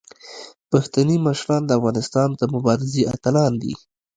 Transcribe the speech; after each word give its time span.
پښتني 0.71 1.17
مشران 1.27 1.61
د 1.65 1.71
افغانستان 1.79 2.29
د 2.35 2.41
مبارزې 2.53 3.01
اتلان 3.15 3.51
دي. 3.61 3.73